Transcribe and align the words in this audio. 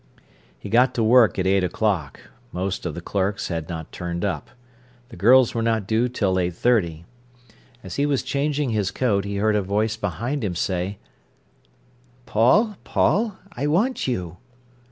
He 0.57 0.67
got 0.67 0.95
to 0.95 1.03
work 1.03 1.37
at 1.37 1.45
eight 1.45 1.63
o'clock. 1.63 2.19
Most 2.51 2.87
of 2.87 2.95
the 2.95 3.01
clerks 3.01 3.49
had 3.49 3.69
not 3.69 3.91
turned 3.91 4.25
up. 4.25 4.49
The 5.09 5.15
girls 5.15 5.53
were 5.53 5.61
not 5.61 5.85
due 5.85 6.09
till 6.09 6.37
8.30. 6.37 7.03
As 7.83 7.97
he 7.97 8.07
was 8.07 8.23
changing 8.23 8.71
his 8.71 8.89
coat, 8.89 9.25
he 9.25 9.35
heard 9.35 9.55
a 9.55 9.61
voice 9.61 9.97
behind 9.97 10.43
him 10.43 10.55
say: 10.55 10.97
"Paul, 12.25 12.77
Paul, 12.83 13.37
I 13.51 13.67
want 13.67 14.07
you." 14.07 14.37